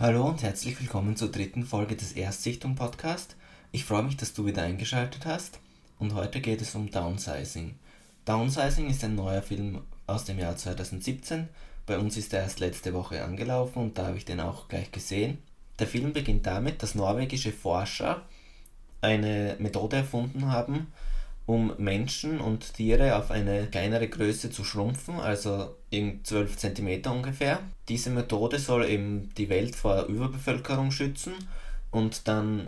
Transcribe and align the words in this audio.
Hallo 0.00 0.28
und 0.28 0.44
herzlich 0.44 0.80
willkommen 0.80 1.16
zur 1.16 1.32
dritten 1.32 1.64
Folge 1.64 1.96
des 1.96 2.12
Erstsichtung 2.12 2.76
Podcast. 2.76 3.34
Ich 3.72 3.84
freue 3.84 4.04
mich, 4.04 4.16
dass 4.16 4.32
du 4.32 4.46
wieder 4.46 4.62
eingeschaltet 4.62 5.26
hast 5.26 5.58
und 5.98 6.14
heute 6.14 6.40
geht 6.40 6.62
es 6.62 6.76
um 6.76 6.88
Downsizing. 6.88 7.74
Downsizing 8.24 8.88
ist 8.88 9.02
ein 9.02 9.16
neuer 9.16 9.42
Film 9.42 9.80
aus 10.06 10.24
dem 10.24 10.38
Jahr 10.38 10.56
2017. 10.56 11.48
Bei 11.84 11.98
uns 11.98 12.16
ist 12.16 12.32
er 12.32 12.42
erst 12.42 12.60
letzte 12.60 12.94
Woche 12.94 13.24
angelaufen 13.24 13.82
und 13.82 13.98
da 13.98 14.06
habe 14.06 14.18
ich 14.18 14.24
den 14.24 14.38
auch 14.38 14.68
gleich 14.68 14.92
gesehen. 14.92 15.38
Der 15.80 15.88
Film 15.88 16.12
beginnt 16.12 16.46
damit, 16.46 16.80
dass 16.84 16.94
norwegische 16.94 17.50
Forscher 17.50 18.22
eine 19.00 19.56
Methode 19.58 19.96
erfunden 19.96 20.46
haben, 20.46 20.92
um 21.48 21.72
Menschen 21.78 22.42
und 22.42 22.74
Tiere 22.74 23.16
auf 23.16 23.30
eine 23.30 23.68
kleinere 23.68 24.06
Größe 24.06 24.50
zu 24.50 24.64
schrumpfen, 24.64 25.18
also 25.18 25.74
in 25.88 26.22
12 26.22 26.58
cm 26.58 27.10
ungefähr. 27.10 27.60
Diese 27.88 28.10
Methode 28.10 28.58
soll 28.58 28.84
eben 28.84 29.30
die 29.38 29.48
Welt 29.48 29.74
vor 29.74 30.04
Überbevölkerung 30.04 30.90
schützen 30.90 31.32
und 31.90 32.28
dann 32.28 32.66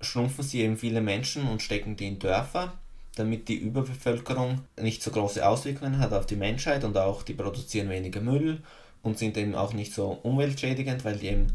schrumpfen 0.00 0.44
sie 0.44 0.60
eben 0.60 0.76
viele 0.76 1.00
Menschen 1.00 1.48
und 1.48 1.60
stecken 1.60 1.96
die 1.96 2.06
in 2.06 2.20
Dörfer, 2.20 2.72
damit 3.16 3.48
die 3.48 3.56
Überbevölkerung 3.56 4.60
nicht 4.80 5.02
so 5.02 5.10
große 5.10 5.44
Auswirkungen 5.44 5.98
hat 5.98 6.12
auf 6.12 6.24
die 6.24 6.36
Menschheit 6.36 6.84
und 6.84 6.96
auch 6.96 7.24
die 7.24 7.34
produzieren 7.34 7.88
weniger 7.88 8.20
Müll 8.20 8.62
und 9.02 9.18
sind 9.18 9.36
eben 9.38 9.56
auch 9.56 9.72
nicht 9.72 9.92
so 9.92 10.06
umweltschädigend, 10.22 11.04
weil 11.04 11.16
die 11.16 11.26
eben 11.26 11.48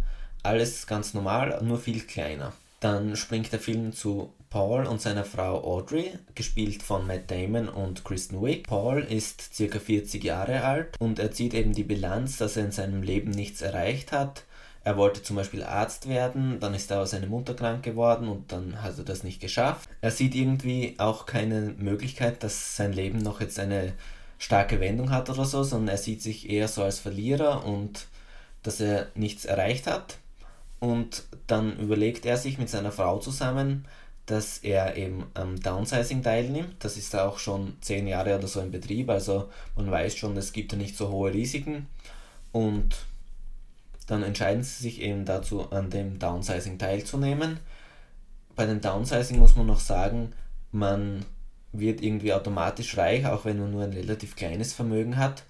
alles 0.43 0.87
ganz 0.87 1.13
normal, 1.13 1.57
nur 1.63 1.79
viel 1.79 2.01
kleiner. 2.01 2.51
Dann 2.79 3.15
springt 3.15 3.51
der 3.51 3.59
Film 3.59 3.93
zu 3.93 4.33
Paul 4.49 4.85
und 4.85 5.01
seiner 5.01 5.25
Frau 5.25 5.63
Audrey, 5.63 6.11
gespielt 6.33 6.83
von 6.83 7.07
Matt 7.07 7.29
Damon 7.31 7.67
und 7.67 8.03
Kristen 8.03 8.41
Wiig. 8.41 8.67
Paul 8.67 9.01
ist 9.01 9.51
ca. 9.57 9.79
40 9.79 10.23
Jahre 10.23 10.63
alt 10.63 10.95
und 10.99 11.19
er 11.19 11.31
zieht 11.31 11.53
eben 11.53 11.73
die 11.73 11.83
Bilanz, 11.83 12.37
dass 12.37 12.57
er 12.57 12.65
in 12.65 12.71
seinem 12.71 13.01
Leben 13.01 13.31
nichts 13.31 13.61
erreicht 13.61 14.11
hat. 14.11 14.43
Er 14.83 14.97
wollte 14.97 15.23
zum 15.23 15.35
Beispiel 15.35 15.63
Arzt 15.63 16.07
werden, 16.07 16.59
dann 16.59 16.75
ist 16.75 16.91
aber 16.91 17.07
seine 17.07 17.25
Mutter 17.25 17.55
krank 17.55 17.83
geworden 17.83 18.27
und 18.27 18.51
dann 18.51 18.83
hat 18.83 18.97
er 18.97 19.03
das 19.03 19.23
nicht 19.23 19.41
geschafft. 19.41 19.89
Er 19.99 20.11
sieht 20.11 20.35
irgendwie 20.35 20.93
auch 20.99 21.25
keine 21.25 21.73
Möglichkeit, 21.77 22.43
dass 22.43 22.75
sein 22.75 22.93
Leben 22.93 23.17
noch 23.17 23.41
jetzt 23.41 23.59
eine 23.59 23.93
starke 24.37 24.79
Wendung 24.79 25.09
hat 25.09 25.29
oder 25.29 25.45
so, 25.45 25.63
sondern 25.63 25.95
er 25.95 25.97
sieht 25.97 26.21
sich 26.21 26.49
eher 26.49 26.67
so 26.67 26.83
als 26.83 26.99
Verlierer 26.99 27.65
und 27.65 28.05
dass 28.61 28.79
er 28.79 29.07
nichts 29.15 29.45
erreicht 29.45 29.87
hat. 29.87 30.17
Und 30.79 31.23
dann 31.47 31.79
überlegt 31.79 32.25
er 32.25 32.37
sich 32.37 32.57
mit 32.57 32.69
seiner 32.69 32.91
Frau 32.91 33.19
zusammen, 33.19 33.85
dass 34.25 34.57
er 34.59 34.97
eben 34.97 35.25
am 35.33 35.59
Downsizing 35.59 36.23
teilnimmt. 36.23 36.75
Das 36.79 36.97
ist 36.97 37.15
auch 37.15 37.37
schon 37.39 37.77
zehn 37.81 38.07
Jahre 38.07 38.37
oder 38.37 38.47
so 38.47 38.59
in 38.59 38.71
Betrieb, 38.71 39.09
also 39.09 39.49
man 39.75 39.89
weiß 39.89 40.15
schon, 40.15 40.35
es 40.37 40.51
gibt 40.51 40.71
ja 40.71 40.77
nicht 40.77 40.97
so 40.97 41.09
hohe 41.09 41.33
Risiken. 41.33 41.87
Und 42.51 42.95
dann 44.07 44.23
entscheiden 44.23 44.63
sie 44.63 44.83
sich 44.83 45.01
eben 45.01 45.25
dazu, 45.25 45.71
an 45.71 45.89
dem 45.89 46.19
Downsizing 46.19 46.77
teilzunehmen. 46.77 47.59
Bei 48.55 48.65
dem 48.65 48.81
Downsizing 48.81 49.39
muss 49.39 49.55
man 49.55 49.67
noch 49.67 49.79
sagen, 49.79 50.33
man 50.71 51.25
wird 51.71 52.01
irgendwie 52.01 52.33
automatisch 52.33 52.97
reich, 52.97 53.25
auch 53.25 53.45
wenn 53.45 53.59
man 53.59 53.71
nur 53.71 53.83
ein 53.83 53.93
relativ 53.93 54.35
kleines 54.35 54.73
Vermögen 54.73 55.17
hat. 55.17 55.43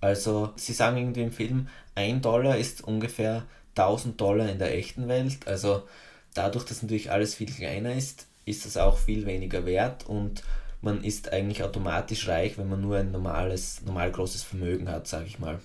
Also 0.00 0.52
sie 0.56 0.72
sagen 0.72 0.96
irgendwie 0.96 1.22
im 1.22 1.32
Film, 1.32 1.68
ein 1.94 2.20
Dollar 2.20 2.56
ist 2.56 2.84
ungefähr 2.84 3.44
1000 3.76 4.20
Dollar 4.20 4.48
in 4.48 4.58
der 4.58 4.76
echten 4.76 5.08
Welt. 5.08 5.46
Also 5.46 5.82
dadurch, 6.34 6.64
dass 6.64 6.82
natürlich 6.82 7.10
alles 7.10 7.34
viel 7.34 7.50
kleiner 7.50 7.94
ist, 7.94 8.26
ist 8.44 8.66
es 8.66 8.76
auch 8.76 8.98
viel 8.98 9.26
weniger 9.26 9.66
wert 9.66 10.06
und 10.06 10.42
man 10.82 11.02
ist 11.02 11.32
eigentlich 11.32 11.62
automatisch 11.62 12.28
reich, 12.28 12.58
wenn 12.58 12.68
man 12.68 12.82
nur 12.82 12.98
ein 12.98 13.10
normales, 13.10 13.80
normal 13.86 14.12
großes 14.12 14.42
Vermögen 14.42 14.88
hat, 14.90 15.08
sage 15.08 15.26
ich 15.26 15.38
mal. 15.38 15.58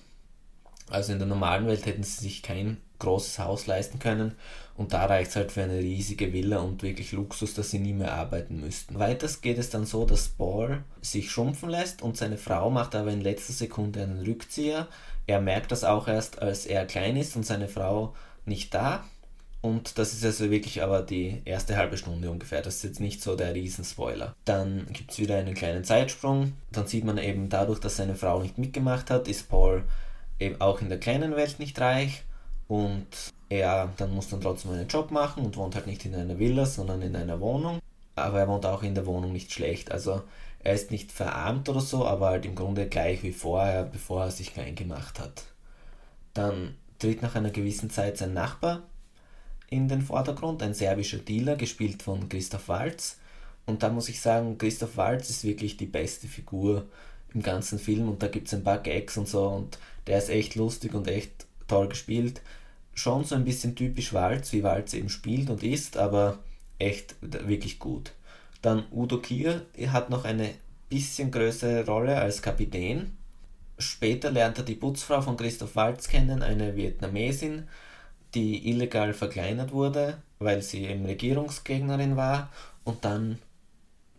Also 0.88 1.12
in 1.12 1.18
der 1.18 1.28
normalen 1.28 1.66
Welt 1.66 1.84
hätten 1.86 2.02
sie 2.02 2.22
sich 2.22 2.42
kein 2.42 2.78
großes 3.00 3.38
Haus 3.40 3.66
leisten 3.66 3.98
können 3.98 4.36
und 4.76 4.92
da 4.92 5.06
reicht 5.06 5.30
es 5.30 5.36
halt 5.36 5.52
für 5.52 5.62
eine 5.62 5.78
riesige 5.78 6.32
Villa 6.32 6.58
und 6.58 6.82
wirklich 6.82 7.12
Luxus, 7.12 7.54
dass 7.54 7.70
sie 7.70 7.80
nie 7.80 7.92
mehr 7.92 8.14
arbeiten 8.14 8.60
müssten. 8.60 8.98
Weiters 8.98 9.40
geht 9.40 9.58
es 9.58 9.70
dann 9.70 9.86
so, 9.86 10.04
dass 10.06 10.28
Paul 10.28 10.84
sich 11.02 11.30
schrumpfen 11.30 11.68
lässt 11.68 12.02
und 12.02 12.16
seine 12.16 12.38
Frau 12.38 12.70
macht 12.70 12.94
aber 12.94 13.10
in 13.10 13.20
letzter 13.20 13.52
Sekunde 13.52 14.02
einen 14.02 14.24
Rückzieher. 14.24 14.86
Er 15.26 15.40
merkt 15.40 15.72
das 15.72 15.84
auch 15.84 16.06
erst, 16.06 16.40
als 16.40 16.66
er 16.66 16.86
klein 16.86 17.16
ist 17.16 17.34
und 17.36 17.44
seine 17.44 17.68
Frau 17.68 18.14
nicht 18.46 18.72
da 18.72 19.04
und 19.62 19.98
das 19.98 20.14
ist 20.14 20.24
also 20.24 20.50
wirklich 20.50 20.82
aber 20.82 21.02
die 21.02 21.42
erste 21.44 21.76
halbe 21.76 21.98
Stunde 21.98 22.30
ungefähr. 22.30 22.62
Das 22.62 22.76
ist 22.76 22.84
jetzt 22.84 23.00
nicht 23.00 23.22
so 23.22 23.36
der 23.36 23.54
Riesenspoiler. 23.54 24.34
Dann 24.44 24.86
gibt 24.92 25.10
es 25.12 25.18
wieder 25.18 25.36
einen 25.36 25.54
kleinen 25.54 25.84
Zeitsprung. 25.84 26.54
Dann 26.72 26.86
sieht 26.86 27.04
man 27.04 27.18
eben 27.18 27.50
dadurch, 27.50 27.78
dass 27.78 27.96
seine 27.96 28.14
Frau 28.14 28.40
nicht 28.40 28.56
mitgemacht 28.56 29.10
hat, 29.10 29.28
ist 29.28 29.48
Paul 29.48 29.84
eben 30.38 30.60
auch 30.60 30.80
in 30.80 30.88
der 30.88 30.98
kleinen 30.98 31.36
Welt 31.36 31.58
nicht 31.58 31.78
reich. 31.78 32.22
Und 32.70 33.32
er 33.48 33.92
dann 33.96 34.14
muss 34.14 34.28
dann 34.28 34.40
trotzdem 34.40 34.70
einen 34.70 34.86
Job 34.86 35.10
machen 35.10 35.44
und 35.44 35.56
wohnt 35.56 35.74
halt 35.74 35.88
nicht 35.88 36.04
in 36.06 36.14
einer 36.14 36.38
Villa, 36.38 36.64
sondern 36.64 37.02
in 37.02 37.16
einer 37.16 37.40
Wohnung. 37.40 37.80
Aber 38.14 38.38
er 38.38 38.46
wohnt 38.46 38.64
auch 38.64 38.84
in 38.84 38.94
der 38.94 39.06
Wohnung 39.06 39.32
nicht 39.32 39.52
schlecht. 39.52 39.90
Also 39.90 40.22
er 40.60 40.74
ist 40.74 40.92
nicht 40.92 41.10
verarmt 41.10 41.68
oder 41.68 41.80
so, 41.80 42.06
aber 42.06 42.28
halt 42.28 42.46
im 42.46 42.54
Grunde 42.54 42.86
gleich 42.86 43.24
wie 43.24 43.32
vorher, 43.32 43.82
bevor 43.82 44.22
er 44.22 44.30
sich 44.30 44.54
klein 44.54 44.76
gemacht 44.76 45.18
hat. 45.18 45.42
Dann 46.32 46.76
tritt 47.00 47.22
nach 47.22 47.34
einer 47.34 47.50
gewissen 47.50 47.90
Zeit 47.90 48.18
sein 48.18 48.34
Nachbar 48.34 48.84
in 49.68 49.88
den 49.88 50.02
Vordergrund, 50.02 50.62
ein 50.62 50.74
serbischer 50.74 51.18
Dealer, 51.18 51.56
gespielt 51.56 52.04
von 52.04 52.28
Christoph 52.28 52.68
Waltz. 52.68 53.18
Und 53.66 53.82
da 53.82 53.88
muss 53.88 54.08
ich 54.08 54.20
sagen, 54.20 54.58
Christoph 54.58 54.96
Waltz 54.96 55.28
ist 55.28 55.42
wirklich 55.42 55.76
die 55.76 55.86
beste 55.86 56.28
Figur 56.28 56.86
im 57.34 57.42
ganzen 57.42 57.80
Film 57.80 58.08
und 58.08 58.22
da 58.22 58.28
gibt 58.28 58.46
es 58.46 58.54
ein 58.54 58.62
paar 58.62 58.78
Gags 58.78 59.16
und 59.16 59.26
so 59.26 59.48
und 59.48 59.78
der 60.06 60.18
ist 60.18 60.30
echt 60.30 60.54
lustig 60.54 60.94
und 60.94 61.08
echt 61.08 61.46
toll 61.70 61.88
gespielt. 61.88 62.42
Schon 62.94 63.24
so 63.24 63.34
ein 63.34 63.44
bisschen 63.44 63.76
typisch 63.76 64.12
Waltz, 64.12 64.52
wie 64.52 64.62
Waltz 64.62 64.92
eben 64.92 65.08
spielt 65.08 65.48
und 65.48 65.62
ist, 65.62 65.96
aber 65.96 66.38
echt 66.78 67.14
wirklich 67.20 67.78
gut. 67.78 68.12
Dann 68.60 68.84
Udo 68.90 69.18
Kier 69.18 69.64
hat 69.86 70.10
noch 70.10 70.24
eine 70.24 70.50
bisschen 70.88 71.30
größere 71.30 71.86
Rolle 71.86 72.20
als 72.20 72.42
Kapitän. 72.42 73.16
Später 73.78 74.30
lernt 74.30 74.58
er 74.58 74.64
die 74.64 74.74
Putzfrau 74.74 75.22
von 75.22 75.36
Christoph 75.36 75.76
Waltz 75.76 76.08
kennen, 76.08 76.42
eine 76.42 76.76
Vietnamesin, 76.76 77.68
die 78.34 78.68
illegal 78.68 79.14
verkleinert 79.14 79.72
wurde, 79.72 80.18
weil 80.38 80.60
sie 80.60 80.84
eben 80.84 81.06
Regierungsgegnerin 81.06 82.16
war 82.16 82.50
und 82.84 83.04
dann 83.04 83.38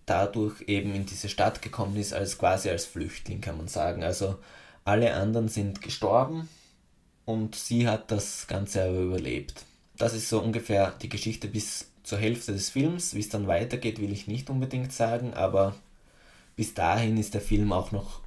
dadurch 0.06 0.62
eben 0.68 0.96
in 0.96 1.06
diese 1.06 1.30
Stadt 1.30 1.62
gekommen 1.62 1.98
ist, 1.98 2.14
als 2.14 2.38
quasi 2.38 2.70
als 2.70 2.86
Flüchtling, 2.86 3.42
kann 3.42 3.58
man 3.58 3.68
sagen. 3.68 4.04
Also 4.04 4.40
alle 4.84 5.14
anderen 5.14 5.48
sind 5.48 5.82
gestorben 5.82 6.50
und 7.32 7.56
sie 7.56 7.88
hat 7.88 8.12
das 8.12 8.48
Ganze 8.48 8.84
aber 8.84 9.00
überlebt. 9.00 9.66
Das 9.98 10.14
ist 10.14 10.30
so 10.30 10.42
ungefähr 10.42 10.94
die 11.02 11.10
Geschichte 11.10 11.48
bis 11.48 11.92
zur 12.04 12.18
Hälfte 12.18 12.54
des 12.54 12.70
Films. 12.70 13.14
Wie 13.14 13.20
es 13.20 13.30
dann 13.30 13.48
weitergeht, 13.48 14.00
will 14.00 14.12
ich 14.12 14.28
nicht 14.28 14.50
unbedingt 14.50 14.92
sagen, 14.92 15.34
aber 15.34 15.76
bis 16.56 16.74
dahin 16.74 17.18
ist 17.18 17.34
der 17.34 17.42
Film 17.42 17.72
auch 17.72 17.92
noch 17.92 18.22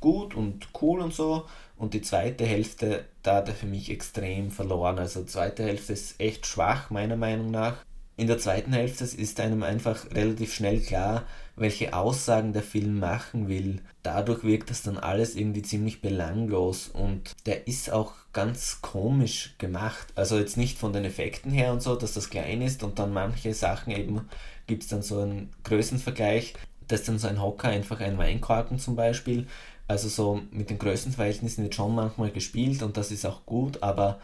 gut 0.00 0.34
und 0.34 0.68
cool 0.80 1.00
und 1.00 1.14
so. 1.14 1.46
Und 1.76 1.94
die 1.94 2.02
zweite 2.02 2.44
Hälfte, 2.44 3.04
da 3.22 3.36
hat 3.36 3.48
er 3.48 3.54
für 3.54 3.66
mich 3.66 3.90
extrem 3.90 4.50
verloren. 4.50 4.98
Also 4.98 5.20
die 5.20 5.26
zweite 5.26 5.64
Hälfte 5.64 5.92
ist 5.92 6.20
echt 6.20 6.46
schwach, 6.46 6.90
meiner 6.90 7.16
Meinung 7.16 7.50
nach. 7.50 7.76
In 8.18 8.26
der 8.26 8.38
zweiten 8.38 8.72
Hälfte 8.72 9.04
ist 9.04 9.38
einem 9.38 9.62
einfach 9.62 10.10
relativ 10.10 10.52
schnell 10.52 10.80
klar, 10.80 11.22
welche 11.54 11.94
Aussagen 11.94 12.52
der 12.52 12.64
Film 12.64 12.98
machen 12.98 13.46
will. 13.46 13.80
Dadurch 14.02 14.42
wirkt 14.42 14.70
das 14.70 14.82
dann 14.82 14.98
alles 14.98 15.36
irgendwie 15.36 15.62
ziemlich 15.62 16.00
belanglos 16.00 16.88
und 16.88 17.36
der 17.46 17.68
ist 17.68 17.92
auch 17.92 18.14
ganz 18.32 18.82
komisch 18.82 19.54
gemacht. 19.58 20.08
Also 20.16 20.36
jetzt 20.36 20.56
nicht 20.56 20.78
von 20.78 20.92
den 20.92 21.04
Effekten 21.04 21.52
her 21.52 21.72
und 21.72 21.80
so, 21.80 21.94
dass 21.94 22.14
das 22.14 22.28
klein 22.28 22.60
ist 22.60 22.82
und 22.82 22.98
dann 22.98 23.12
manche 23.12 23.54
Sachen 23.54 23.92
eben 23.92 24.28
gibt 24.66 24.82
es 24.82 24.88
dann 24.88 25.02
so 25.02 25.20
einen 25.20 25.50
Größenvergleich. 25.62 26.54
Das 26.88 27.00
ist 27.00 27.08
dann 27.08 27.20
so 27.20 27.28
ein 27.28 27.40
Hocker, 27.40 27.68
einfach 27.68 28.00
ein 28.00 28.18
Weinkorken 28.18 28.80
zum 28.80 28.96
Beispiel. 28.96 29.46
Also 29.86 30.08
so 30.08 30.42
mit 30.50 30.70
den 30.70 30.80
Größenverhältnissen 30.80 31.62
wird 31.62 31.76
schon 31.76 31.94
manchmal 31.94 32.32
gespielt 32.32 32.82
und 32.82 32.96
das 32.96 33.12
ist 33.12 33.24
auch 33.24 33.46
gut, 33.46 33.80
aber 33.84 34.18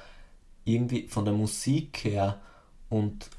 irgendwie 0.64 1.06
von 1.06 1.24
der 1.24 1.34
Musik 1.34 2.00
her 2.02 2.40
und 2.88 3.30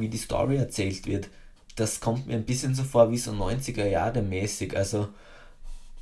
wie 0.00 0.08
die 0.08 0.18
Story 0.18 0.56
erzählt 0.56 1.06
wird, 1.06 1.28
das 1.76 2.00
kommt 2.00 2.26
mir 2.26 2.34
ein 2.34 2.44
bisschen 2.44 2.74
so 2.74 2.84
vor 2.84 3.10
wie 3.10 3.18
so 3.18 3.32
90er 3.32 3.86
Jahre 3.86 4.22
mäßig. 4.22 4.76
Also 4.76 5.08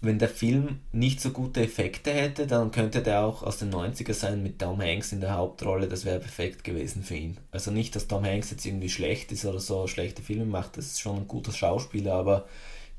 wenn 0.02 0.18
der 0.18 0.28
Film 0.28 0.80
nicht 0.90 1.20
so 1.20 1.30
gute 1.30 1.62
Effekte 1.62 2.12
hätte, 2.12 2.46
dann 2.48 2.72
könnte 2.72 3.02
der 3.02 3.24
auch 3.24 3.44
aus 3.44 3.58
den 3.58 3.72
90er 3.72 4.12
sein 4.12 4.42
mit 4.42 4.58
Tom 4.58 4.80
Hanks 4.80 5.12
in 5.12 5.20
der 5.20 5.34
Hauptrolle, 5.34 5.86
das 5.86 6.04
wäre 6.04 6.18
perfekt 6.18 6.64
gewesen 6.64 7.04
für 7.04 7.14
ihn. 7.14 7.38
Also 7.52 7.70
nicht, 7.70 7.94
dass 7.94 8.08
Tom 8.08 8.24
Hanks 8.24 8.50
jetzt 8.50 8.66
irgendwie 8.66 8.88
schlecht 8.88 9.30
ist 9.30 9.44
oder 9.44 9.60
so 9.60 9.86
schlechte 9.86 10.20
Filme 10.20 10.44
macht, 10.44 10.76
das 10.76 10.86
ist 10.86 11.00
schon 11.00 11.18
ein 11.18 11.28
guter 11.28 11.52
Schauspieler, 11.52 12.14
aber 12.14 12.48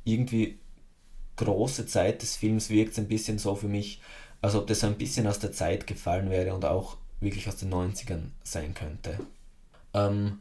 irgendwie 0.06 0.60
große 1.36 1.88
Zeit 1.88 2.22
des 2.22 2.38
Films 2.38 2.69
wirkt 2.69 2.94
es 2.94 3.00
ein 3.00 3.10
bisschen 3.10 3.38
so 3.38 3.56
für 3.56 3.68
mich, 3.68 4.01
als 4.42 4.56
ob 4.56 4.68
das 4.68 4.84
ein 4.86 4.98
bisschen 4.98 5.28
aus 5.28 5.40
der 5.40 5.51
Zeit 5.51 5.88
gefallen 5.88 6.30
wäre 6.30 6.54
und 6.56 6.63
auch 6.63 6.98
wirklich 7.19 7.50
aus 7.50 7.57
den 7.57 7.74
90ern 7.74 8.30
sein 8.44 8.74
könnte. 8.74 9.19
Ähm, 9.94 10.40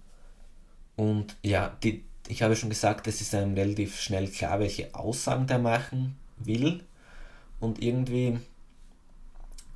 und 1.03 1.27
ja, 1.43 1.63
die, 1.83 2.05
ich 2.29 2.43
habe 2.43 2.57
schon 2.57 2.71
gesagt, 2.71 3.07
es 3.07 3.21
ist 3.21 3.35
einem 3.35 3.55
relativ 3.55 4.01
schnell 4.01 4.29
klar, 4.29 4.61
welche 4.61 4.95
Aussagen 4.95 5.47
der 5.47 5.59
machen 5.59 6.17
will. 6.39 6.85
Und 7.61 7.83
irgendwie 7.83 8.39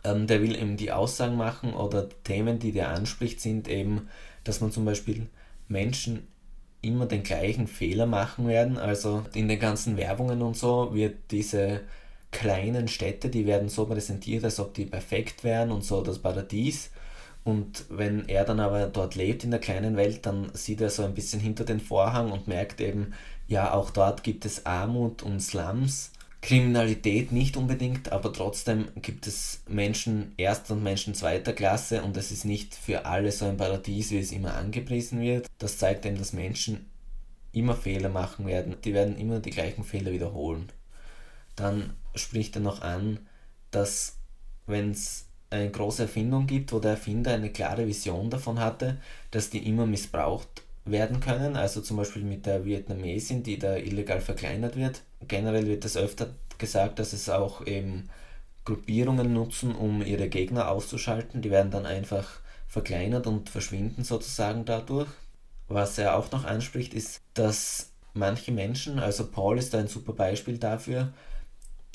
Ähm, 0.04 0.26
der 0.26 0.40
will 0.40 0.54
eben 0.54 0.76
die 0.76 0.92
Aussagen 0.92 1.36
machen 1.36 1.74
oder 1.74 2.08
Themen, 2.24 2.58
die 2.58 2.72
der 2.72 2.90
anspricht, 2.90 3.40
sind 3.40 3.68
eben, 3.68 4.08
dass 4.44 4.60
man 4.60 4.70
zum 4.70 4.84
Beispiel 4.84 5.26
Menschen 5.68 6.28
immer 6.82 7.06
den 7.06 7.22
gleichen 7.22 7.66
Fehler 7.66 8.06
machen 8.06 8.46
werden. 8.46 8.78
Also 8.78 9.24
in 9.34 9.48
den 9.48 9.58
ganzen 9.58 9.96
Werbungen 9.96 10.42
und 10.42 10.56
so 10.56 10.94
wird 10.94 11.30
diese 11.32 11.80
kleinen 12.30 12.88
Städte, 12.88 13.28
die 13.30 13.46
werden 13.46 13.68
so 13.68 13.86
präsentiert, 13.86 14.44
als 14.44 14.60
ob 14.60 14.74
die 14.74 14.86
perfekt 14.86 15.42
wären 15.44 15.70
und 15.72 15.82
so 15.84 16.02
das 16.02 16.18
Paradies. 16.20 16.90
Und 17.46 17.84
wenn 17.90 18.28
er 18.28 18.44
dann 18.44 18.58
aber 18.58 18.88
dort 18.88 19.14
lebt 19.14 19.44
in 19.44 19.52
der 19.52 19.60
kleinen 19.60 19.96
Welt, 19.96 20.26
dann 20.26 20.50
sieht 20.52 20.80
er 20.80 20.90
so 20.90 21.04
ein 21.04 21.14
bisschen 21.14 21.38
hinter 21.38 21.64
den 21.64 21.78
Vorhang 21.78 22.32
und 22.32 22.48
merkt 22.48 22.80
eben, 22.80 23.14
ja, 23.46 23.72
auch 23.72 23.90
dort 23.90 24.24
gibt 24.24 24.44
es 24.44 24.66
Armut 24.66 25.22
und 25.22 25.38
Slums. 25.38 26.10
Kriminalität 26.42 27.30
nicht 27.30 27.56
unbedingt, 27.56 28.10
aber 28.10 28.32
trotzdem 28.32 28.88
gibt 29.00 29.28
es 29.28 29.62
Menschen 29.68 30.34
erster 30.36 30.74
und 30.74 30.82
Menschen 30.82 31.14
zweiter 31.14 31.52
Klasse 31.52 32.02
und 32.02 32.16
es 32.16 32.32
ist 32.32 32.44
nicht 32.44 32.74
für 32.74 33.06
alle 33.06 33.30
so 33.30 33.44
ein 33.44 33.56
Paradies, 33.56 34.10
wie 34.10 34.18
es 34.18 34.32
immer 34.32 34.56
angepriesen 34.56 35.20
wird. 35.20 35.46
Das 35.58 35.78
zeigt 35.78 36.04
eben, 36.04 36.18
dass 36.18 36.32
Menschen 36.32 36.90
immer 37.52 37.76
Fehler 37.76 38.08
machen 38.08 38.48
werden. 38.48 38.74
Die 38.84 38.92
werden 38.92 39.16
immer 39.16 39.38
die 39.38 39.50
gleichen 39.50 39.84
Fehler 39.84 40.10
wiederholen. 40.10 40.66
Dann 41.54 41.94
spricht 42.16 42.56
er 42.56 42.62
noch 42.62 42.82
an, 42.82 43.20
dass 43.70 44.18
wenn 44.66 44.90
es 44.90 45.25
eine 45.50 45.70
große 45.70 46.02
Erfindung 46.02 46.46
gibt, 46.46 46.72
wo 46.72 46.78
der 46.78 46.92
Erfinder 46.92 47.32
eine 47.32 47.50
klare 47.50 47.86
Vision 47.86 48.30
davon 48.30 48.58
hatte, 48.58 48.98
dass 49.30 49.50
die 49.50 49.68
immer 49.68 49.86
missbraucht 49.86 50.62
werden 50.84 51.20
können, 51.20 51.56
also 51.56 51.80
zum 51.80 51.96
Beispiel 51.96 52.22
mit 52.22 52.46
der 52.46 52.64
Vietnamesin, 52.64 53.42
die 53.42 53.58
da 53.58 53.76
illegal 53.76 54.20
verkleinert 54.20 54.76
wird. 54.76 55.02
Generell 55.26 55.66
wird 55.66 55.84
es 55.84 55.96
öfter 55.96 56.30
gesagt, 56.58 56.98
dass 56.98 57.12
es 57.12 57.28
auch 57.28 57.66
eben 57.66 58.08
Gruppierungen 58.64 59.32
nutzen, 59.32 59.74
um 59.74 60.04
ihre 60.04 60.28
Gegner 60.28 60.70
auszuschalten. 60.70 61.42
Die 61.42 61.50
werden 61.50 61.70
dann 61.70 61.86
einfach 61.86 62.40
verkleinert 62.66 63.26
und 63.26 63.48
verschwinden 63.48 64.04
sozusagen 64.04 64.64
dadurch. 64.64 65.08
Was 65.68 65.98
er 65.98 66.16
auch 66.16 66.30
noch 66.30 66.44
anspricht, 66.44 66.94
ist, 66.94 67.20
dass 67.34 67.90
manche 68.14 68.52
Menschen, 68.52 68.98
also 68.98 69.26
Paul 69.26 69.58
ist 69.58 69.74
da 69.74 69.78
ein 69.78 69.88
super 69.88 70.12
Beispiel 70.12 70.58
dafür, 70.58 71.12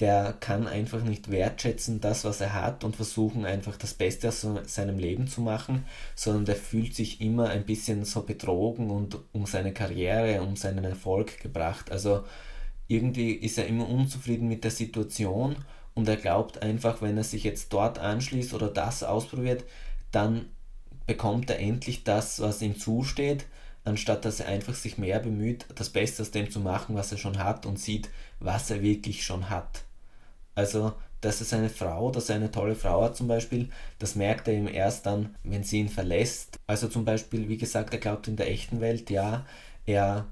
der 0.01 0.33
kann 0.39 0.67
einfach 0.67 1.03
nicht 1.03 1.29
wertschätzen, 1.29 2.01
das, 2.01 2.25
was 2.25 2.41
er 2.41 2.53
hat 2.53 2.83
und 2.83 2.95
versuchen 2.95 3.45
einfach 3.45 3.77
das 3.77 3.93
Beste 3.93 4.29
aus 4.29 4.45
seinem 4.65 4.97
Leben 4.97 5.27
zu 5.27 5.41
machen, 5.41 5.85
sondern 6.15 6.45
der 6.45 6.55
fühlt 6.55 6.95
sich 6.95 7.21
immer 7.21 7.49
ein 7.49 7.65
bisschen 7.65 8.03
so 8.03 8.23
betrogen 8.23 8.89
und 8.89 9.19
um 9.31 9.45
seine 9.45 9.73
Karriere, 9.73 10.41
um 10.41 10.55
seinen 10.55 10.83
Erfolg 10.85 11.39
gebracht. 11.39 11.91
Also 11.91 12.23
irgendwie 12.87 13.31
ist 13.31 13.59
er 13.59 13.67
immer 13.67 13.87
unzufrieden 13.87 14.47
mit 14.47 14.63
der 14.63 14.71
Situation 14.71 15.55
und 15.93 16.07
er 16.07 16.17
glaubt 16.17 16.63
einfach, 16.63 17.03
wenn 17.03 17.17
er 17.17 17.23
sich 17.23 17.43
jetzt 17.43 17.71
dort 17.71 17.99
anschließt 17.99 18.55
oder 18.55 18.69
das 18.69 19.03
ausprobiert, 19.03 19.65
dann 20.11 20.47
bekommt 21.05 21.51
er 21.51 21.59
endlich 21.59 22.03
das, 22.03 22.39
was 22.39 22.63
ihm 22.63 22.75
zusteht, 22.75 23.45
anstatt 23.83 24.25
dass 24.25 24.39
er 24.39 24.47
einfach 24.47 24.73
sich 24.73 24.97
mehr 24.97 25.19
bemüht, 25.19 25.67
das 25.75 25.89
Beste 25.89 26.23
aus 26.23 26.31
dem 26.31 26.49
zu 26.49 26.59
machen, 26.59 26.95
was 26.95 27.11
er 27.11 27.19
schon 27.19 27.37
hat 27.37 27.67
und 27.67 27.77
sieht, 27.77 28.09
was 28.39 28.71
er 28.71 28.81
wirklich 28.81 29.23
schon 29.23 29.51
hat. 29.51 29.83
Also, 30.55 30.93
dass 31.21 31.39
er 31.39 31.45
seine 31.45 31.69
Frau, 31.69 32.11
dass 32.11 32.29
er 32.29 32.35
eine 32.35 32.51
tolle 32.51 32.75
Frau 32.75 33.03
hat 33.03 33.15
zum 33.15 33.27
Beispiel, 33.27 33.69
das 33.99 34.15
merkt 34.15 34.47
er 34.47 34.55
ihm 34.55 34.67
erst 34.67 35.05
dann, 35.05 35.35
wenn 35.43 35.63
sie 35.63 35.79
ihn 35.79 35.89
verlässt. 35.89 36.57
Also 36.67 36.87
zum 36.87 37.05
Beispiel, 37.05 37.47
wie 37.47 37.57
gesagt, 37.57 37.93
er 37.93 37.99
glaubt 37.99 38.27
in 38.27 38.35
der 38.35 38.49
echten 38.49 38.81
Welt, 38.81 39.09
ja, 39.09 39.45
er 39.85 40.25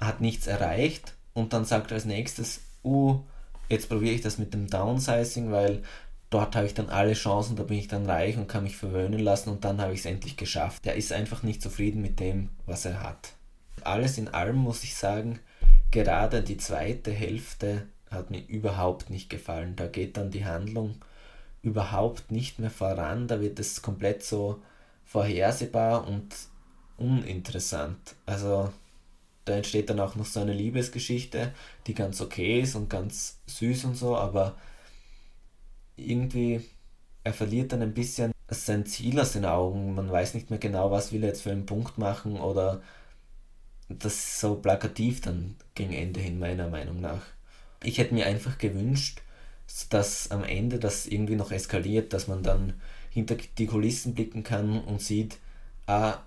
hat 0.00 0.20
nichts 0.20 0.46
erreicht 0.46 1.14
und 1.34 1.52
dann 1.52 1.64
sagt 1.64 1.90
er 1.90 1.96
als 1.96 2.06
nächstes, 2.06 2.60
uh, 2.82 3.20
jetzt 3.68 3.88
probiere 3.88 4.14
ich 4.14 4.22
das 4.22 4.38
mit 4.38 4.54
dem 4.54 4.68
Downsizing, 4.68 5.52
weil 5.52 5.82
dort 6.30 6.56
habe 6.56 6.66
ich 6.66 6.74
dann 6.74 6.88
alle 6.88 7.12
Chancen, 7.12 7.56
da 7.56 7.62
bin 7.62 7.78
ich 7.78 7.88
dann 7.88 8.06
reich 8.06 8.36
und 8.36 8.48
kann 8.48 8.64
mich 8.64 8.76
verwöhnen 8.76 9.20
lassen 9.20 9.50
und 9.50 9.64
dann 9.64 9.80
habe 9.80 9.92
ich 9.92 10.00
es 10.00 10.06
endlich 10.06 10.36
geschafft. 10.36 10.86
Er 10.86 10.94
ist 10.94 11.12
einfach 11.12 11.42
nicht 11.42 11.62
zufrieden 11.62 12.00
mit 12.00 12.20
dem, 12.20 12.50
was 12.64 12.84
er 12.84 13.02
hat. 13.02 13.32
Alles 13.82 14.18
in 14.18 14.28
allem 14.28 14.56
muss 14.56 14.82
ich 14.82 14.94
sagen, 14.94 15.40
gerade 15.90 16.42
die 16.42 16.56
zweite 16.56 17.10
Hälfte 17.10 17.86
hat 18.10 18.30
mir 18.30 18.44
überhaupt 18.46 19.10
nicht 19.10 19.30
gefallen. 19.30 19.76
Da 19.76 19.86
geht 19.86 20.16
dann 20.16 20.30
die 20.30 20.44
Handlung 20.44 20.96
überhaupt 21.62 22.30
nicht 22.30 22.58
mehr 22.58 22.70
voran. 22.70 23.28
Da 23.28 23.40
wird 23.40 23.58
es 23.58 23.82
komplett 23.82 24.22
so 24.22 24.62
vorhersehbar 25.04 26.06
und 26.06 26.34
uninteressant. 26.96 28.14
Also 28.26 28.72
da 29.44 29.54
entsteht 29.54 29.90
dann 29.90 30.00
auch 30.00 30.14
noch 30.14 30.26
so 30.26 30.40
eine 30.40 30.52
Liebesgeschichte, 30.52 31.52
die 31.86 31.94
ganz 31.94 32.20
okay 32.20 32.60
ist 32.60 32.74
und 32.74 32.90
ganz 32.90 33.40
süß 33.46 33.84
und 33.84 33.94
so, 33.96 34.16
aber 34.16 34.56
irgendwie 35.96 36.62
er 37.24 37.32
verliert 37.32 37.72
dann 37.72 37.82
ein 37.82 37.94
bisschen 37.94 38.32
sein 38.48 38.86
Ziel 38.86 39.20
aus 39.20 39.32
den 39.32 39.44
Augen. 39.44 39.94
Man 39.94 40.10
weiß 40.10 40.34
nicht 40.34 40.50
mehr 40.50 40.58
genau, 40.58 40.90
was 40.90 41.12
will 41.12 41.22
er 41.22 41.28
jetzt 41.28 41.42
für 41.42 41.50
einen 41.50 41.66
Punkt 41.66 41.98
machen 41.98 42.38
oder 42.38 42.82
das 43.88 44.14
ist 44.14 44.40
so 44.40 44.56
plakativ 44.56 45.20
dann 45.20 45.56
gegen 45.74 45.92
Ende 45.92 46.20
hin, 46.20 46.38
meiner 46.38 46.68
Meinung 46.68 47.00
nach 47.00 47.22
ich 47.82 47.98
hätte 47.98 48.14
mir 48.14 48.26
einfach 48.26 48.58
gewünscht, 48.58 49.22
dass 49.90 50.30
am 50.30 50.44
Ende 50.44 50.78
das 50.78 51.06
irgendwie 51.06 51.36
noch 51.36 51.52
eskaliert, 51.52 52.12
dass 52.12 52.28
man 52.28 52.42
dann 52.42 52.74
hinter 53.10 53.36
die 53.36 53.66
Kulissen 53.66 54.14
blicken 54.14 54.42
kann 54.42 54.80
und 54.80 55.00
sieht, 55.00 55.38
ah, 55.86 56.18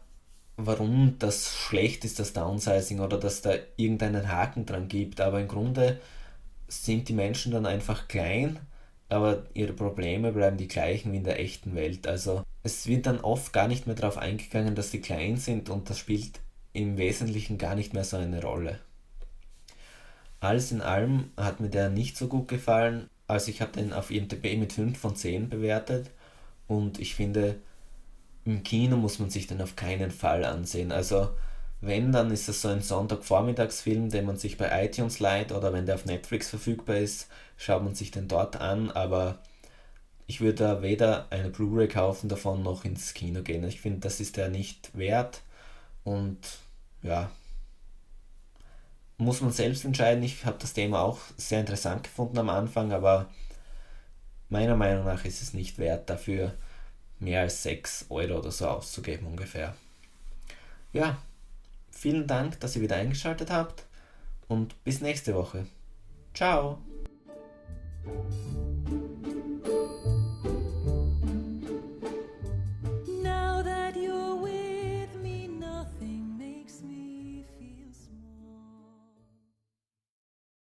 warum 0.57 1.15
das 1.19 1.55
schlecht 1.55 2.05
ist, 2.05 2.19
das 2.19 2.33
Downsizing 2.33 2.99
oder 2.99 3.17
dass 3.17 3.41
da 3.41 3.53
irgendeinen 3.77 4.31
Haken 4.31 4.65
dran 4.65 4.87
gibt. 4.87 5.21
Aber 5.21 5.39
im 5.39 5.47
Grunde 5.47 5.99
sind 6.67 7.09
die 7.09 7.13
Menschen 7.13 7.51
dann 7.51 7.65
einfach 7.65 8.07
klein, 8.07 8.59
aber 9.09 9.43
ihre 9.53 9.73
Probleme 9.73 10.31
bleiben 10.31 10.57
die 10.57 10.67
gleichen 10.67 11.11
wie 11.11 11.17
in 11.17 11.23
der 11.23 11.39
echten 11.39 11.75
Welt. 11.75 12.07
Also 12.07 12.43
es 12.63 12.87
wird 12.87 13.05
dann 13.07 13.19
oft 13.21 13.53
gar 13.53 13.67
nicht 13.67 13.87
mehr 13.87 13.95
darauf 13.95 14.17
eingegangen, 14.17 14.75
dass 14.75 14.91
sie 14.91 15.01
klein 15.01 15.37
sind 15.37 15.69
und 15.69 15.89
das 15.89 15.99
spielt 15.99 16.39
im 16.73 16.97
Wesentlichen 16.97 17.57
gar 17.57 17.75
nicht 17.75 17.93
mehr 17.93 18.03
so 18.03 18.17
eine 18.17 18.41
Rolle. 18.41 18.79
Alles 20.41 20.71
in 20.71 20.81
allem 20.81 21.31
hat 21.37 21.59
mir 21.61 21.69
der 21.69 21.89
nicht 21.89 22.17
so 22.17 22.27
gut 22.27 22.47
gefallen. 22.49 23.09
Also 23.27 23.49
ich 23.51 23.61
habe 23.61 23.71
den 23.73 23.93
auf 23.93 24.11
IMDb 24.11 24.57
mit 24.57 24.73
5 24.73 24.99
von 24.99 25.15
10 25.15 25.49
bewertet 25.49 26.09
und 26.67 26.99
ich 26.99 27.15
finde, 27.15 27.57
im 28.43 28.63
Kino 28.63 28.97
muss 28.97 29.19
man 29.19 29.29
sich 29.29 29.47
den 29.47 29.61
auf 29.61 29.75
keinen 29.75 30.11
Fall 30.11 30.43
ansehen. 30.43 30.91
Also 30.91 31.29
wenn, 31.79 32.11
dann 32.11 32.31
ist 32.31 32.49
es 32.49 32.61
so 32.61 32.69
ein 32.69 32.81
Sonntagvormittagsfilm, 32.81 34.09
den 34.09 34.25
man 34.25 34.37
sich 34.37 34.57
bei 34.57 34.83
iTunes 34.85 35.19
leiht 35.19 35.51
oder 35.51 35.73
wenn 35.73 35.85
der 35.85 35.95
auf 35.95 36.05
Netflix 36.05 36.49
verfügbar 36.49 36.97
ist, 36.97 37.27
schaut 37.57 37.83
man 37.83 37.95
sich 37.95 38.11
den 38.11 38.27
dort 38.27 38.57
an, 38.57 38.91
aber 38.91 39.39
ich 40.27 40.41
würde 40.41 40.63
da 40.63 40.81
weder 40.81 41.27
eine 41.29 41.49
Blu-ray 41.49 41.87
kaufen 41.87 42.29
davon 42.29 42.63
noch 42.63 42.83
ins 42.85 43.13
Kino 43.13 43.43
gehen. 43.43 43.63
Ich 43.65 43.81
finde, 43.81 43.99
das 43.99 44.19
ist 44.19 44.37
der 44.37 44.49
nicht 44.49 44.97
wert 44.97 45.41
und 46.03 46.39
ja, 47.03 47.29
muss 49.21 49.41
man 49.41 49.51
selbst 49.51 49.85
entscheiden. 49.85 50.23
Ich 50.23 50.45
habe 50.45 50.57
das 50.59 50.73
Thema 50.73 51.01
auch 51.01 51.19
sehr 51.37 51.59
interessant 51.59 52.03
gefunden 52.03 52.39
am 52.39 52.49
Anfang, 52.49 52.91
aber 52.91 53.29
meiner 54.49 54.75
Meinung 54.75 55.05
nach 55.05 55.25
ist 55.25 55.41
es 55.41 55.53
nicht 55.53 55.77
wert, 55.77 56.09
dafür 56.09 56.53
mehr 57.19 57.41
als 57.41 57.61
6 57.63 58.07
Euro 58.09 58.39
oder 58.39 58.51
so 58.51 58.67
auszugeben 58.67 59.27
ungefähr. 59.27 59.75
Ja, 60.91 61.17
vielen 61.91 62.25
Dank, 62.27 62.59
dass 62.59 62.75
ihr 62.75 62.81
wieder 62.81 62.95
eingeschaltet 62.95 63.51
habt 63.51 63.85
und 64.47 64.83
bis 64.83 65.01
nächste 65.01 65.35
Woche. 65.35 65.67
Ciao! 66.33 66.79